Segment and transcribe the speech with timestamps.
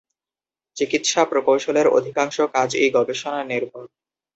[0.77, 3.85] চিকিৎসা প্রকৌশলের অধিকাংশ কাজ ই গবেষণা নির্ভর।